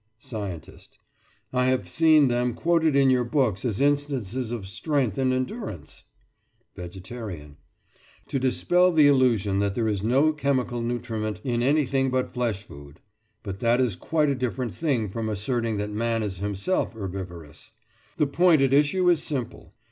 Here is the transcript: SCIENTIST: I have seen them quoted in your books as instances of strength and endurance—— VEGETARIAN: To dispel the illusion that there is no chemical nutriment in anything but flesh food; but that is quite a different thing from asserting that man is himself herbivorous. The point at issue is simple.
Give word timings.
SCIENTIST: 0.17 0.97
I 1.53 1.67
have 1.67 1.87
seen 1.87 2.27
them 2.27 2.55
quoted 2.55 2.95
in 2.95 3.11
your 3.11 3.23
books 3.23 3.63
as 3.63 3.79
instances 3.79 4.51
of 4.51 4.65
strength 4.65 5.19
and 5.19 5.31
endurance—— 5.31 6.05
VEGETARIAN: 6.75 7.57
To 8.29 8.39
dispel 8.39 8.91
the 8.91 9.05
illusion 9.05 9.59
that 9.59 9.75
there 9.75 9.87
is 9.87 10.03
no 10.03 10.33
chemical 10.33 10.81
nutriment 10.81 11.39
in 11.43 11.61
anything 11.61 12.09
but 12.09 12.31
flesh 12.31 12.63
food; 12.63 12.99
but 13.43 13.59
that 13.59 13.79
is 13.79 13.95
quite 13.95 14.29
a 14.29 14.33
different 14.33 14.73
thing 14.73 15.07
from 15.07 15.29
asserting 15.29 15.77
that 15.77 15.91
man 15.91 16.23
is 16.23 16.39
himself 16.39 16.93
herbivorous. 16.93 17.69
The 18.17 18.25
point 18.25 18.63
at 18.63 18.73
issue 18.73 19.07
is 19.07 19.21
simple. 19.21 19.71